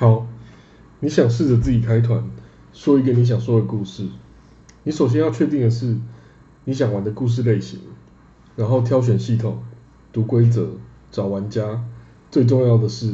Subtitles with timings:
[0.00, 0.26] 好，
[1.00, 2.24] 你想试着自己开团，
[2.72, 4.08] 说一个你想说的故事。
[4.82, 5.94] 你首先要确定的是
[6.64, 7.80] 你想玩的故事类型，
[8.56, 9.62] 然后挑选系统、
[10.10, 10.70] 读规则、
[11.10, 11.84] 找玩家，
[12.30, 13.12] 最重要的是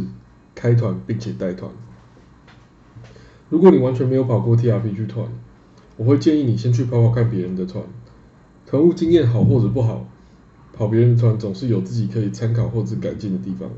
[0.54, 1.72] 开团并且带团。
[3.48, 5.26] 如果你完全没有跑过 TRPG 团，
[5.96, 7.82] 我会建议你先去跑跑看别人的团，
[8.64, 10.06] 团务经验好或者不好，
[10.72, 13.68] 跑别人的团总是有自己可以参考或者改进的地方。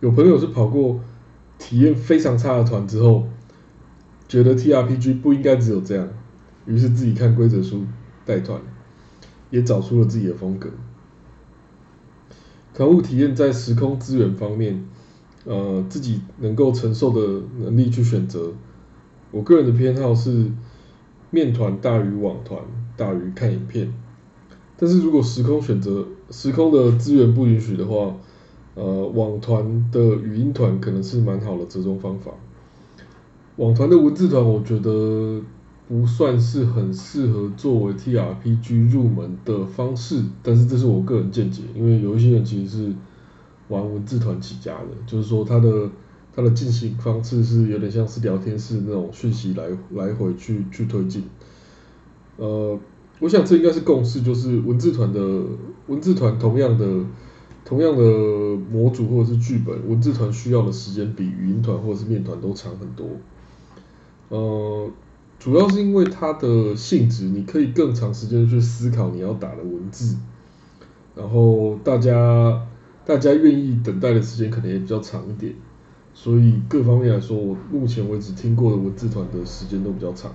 [0.00, 1.00] 有朋友是跑过。
[1.58, 3.26] 体验非常差的团之后，
[4.28, 6.08] 觉得 TRPG 不应该只有这样，
[6.66, 7.84] 于是自己看规则书
[8.24, 8.60] 带团，
[9.50, 10.70] 也找出了自己的风格。
[12.74, 14.86] 团务体验在时空资源方面，
[15.44, 18.52] 呃，自己能够承受的能力去选择。
[19.30, 20.52] 我个人的偏好是
[21.30, 22.62] 面团大于网团
[22.96, 23.92] 大于看影片，
[24.76, 28.14] 但是如果时空选择时空的资源不允许的话。
[28.78, 32.30] 呃，网团的语音团可能是蛮好的折中方法。
[33.56, 35.42] 网团的文字团，我觉得
[35.88, 42.94] 不算是很适合作为 TRPG 入门的方式，但是这是我个人见解，因为有一些人其实是
[43.66, 45.90] 玩文字团起家的，就是说他的
[46.32, 51.24] 他的进行方式是有点像是聊天室那种讯息来来回去去推进。
[52.36, 52.78] 呃，
[53.18, 55.42] 我想这应该是共识，就是文字团的
[55.88, 56.86] 文字团同样的。
[57.68, 58.02] 同样的
[58.72, 63.06] 模组或者是剧本，文字团需要的时间比语音团或者是面团都长很多。
[64.30, 64.90] 呃，
[65.38, 70.16] 主要是因为它的性质，你可以更长时间去思考你要打的文字，
[71.14, 72.66] 然后大家
[73.04, 75.52] 大家愿意等待的时间可能也比较长一点，
[76.14, 80.32] 所以各方面来说，我目前为止听过的文字团的时间都比较长，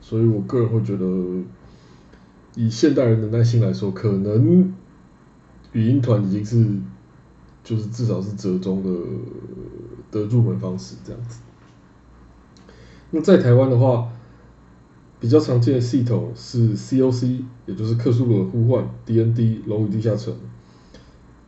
[0.00, 1.06] 所以我个人会觉得，
[2.56, 4.74] 以现代人的耐心来说，可能。
[5.76, 6.66] 语音团已经是，
[7.62, 8.90] 就是至少是折中的
[10.10, 11.40] 的入门方式这样子。
[13.10, 14.10] 那在台湾的话，
[15.20, 20.34] 比较常见的系统是 COC，也就是克苏鲁的呼唤，DND 龙与地下城。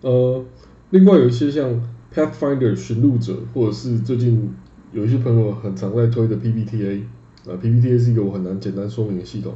[0.02, 0.44] 呃，
[0.90, 1.82] 另外有一些像
[2.14, 4.52] Pathfinder 寻路者，或者是最近
[4.92, 7.00] 有一些朋友很常在推的 PPTA
[7.46, 9.54] 啊，PPTA 是一个我很难简单说明的系统。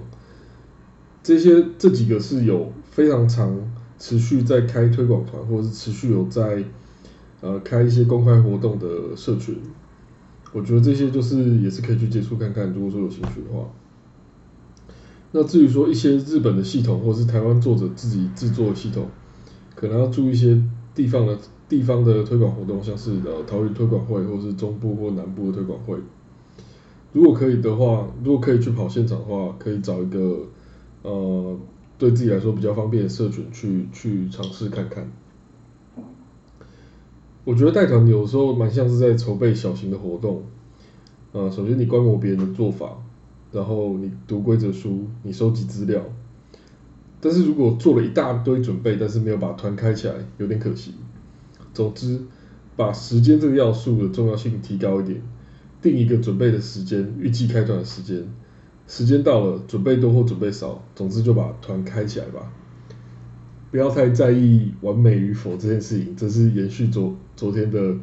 [1.22, 3.55] 这些这几个是有非常长。
[4.02, 6.64] 持续在开推广团，或者是持续有在
[7.40, 9.56] 呃开一些公开活动的社群，
[10.52, 13.70] 我觉得这些就是也是可以去接触看看，如果说有兴趣的话。
[15.30, 19.06] 那至于说一些日本的系统，或者是台湾作者自己制作的系统，
[19.76, 20.60] 可能要注意一些
[20.96, 21.38] 地方的
[21.69, 25.96] 地方的推广活动，像是呃桃园推广会，或是中部或南部的推广会。
[27.12, 30.48] 如果可以的话，如果可以去跑现场的话，可以找一个
[31.02, 31.56] 呃。
[32.02, 35.08] 对自己来说比较方便的社群去去尝试看看。
[37.44, 40.42] 我觉得带团有时候蛮像是在筹备小型的活动。
[41.30, 43.00] 呃，首先你观摩别人的做法，
[43.52, 46.02] 然后你读规则书，你收集资料。
[47.20, 50.94] 但是如果做了一大堆准备，但是没有把团开起来，有点可惜。
[51.72, 52.20] 总之，
[52.74, 55.22] 把时间这个要素的重要性提高一点，
[55.80, 58.26] 定一个准备的时间，预计开团的时间。
[58.92, 62.53] 时间到了，准备多或准备少，总之就把团开起来吧。
[63.70, 67.97] 不要太在意完美与否这件事情，这是延续昨昨天的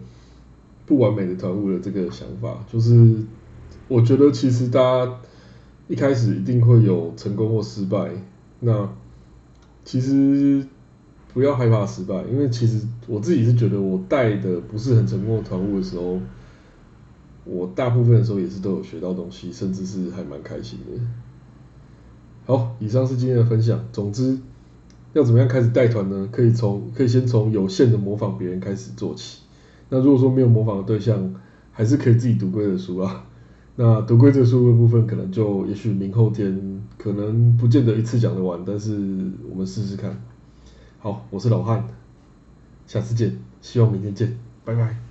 [0.88, 2.66] 不完美的团务的这个想法。
[2.68, 3.18] 就是
[3.88, 5.20] 我觉得其实大家
[5.88, 8.10] 一开始一定会有成功或失败，
[8.60, 8.90] 那
[9.86, 10.66] 其实
[11.36, 16.20] 不要害怕失败，因为其实我自己是觉得我带的不是很成功的团务的时候。
[17.50, 21.02] 我大部分的时候也是都有学到东西，甚至是还蛮开心的。
[22.46, 23.84] 好，以上是今天的分享。
[23.92, 24.38] 总之，
[25.14, 26.28] 要怎么样开始带团呢？
[26.32, 29.42] 可以从可以先从有限的模仿别人开始做起。
[29.90, 31.34] 那如果说没有模仿的对象，
[31.72, 33.26] 还是可以自己读规则书啊。
[33.76, 38.92] 那读规则书的部分，可能就也许明后天可能不见得一次讲得完，但是
[39.50, 40.22] 我们试试看。
[41.00, 41.88] 好，我是老汉，
[42.86, 45.09] 下次见，希望明天见，拜拜。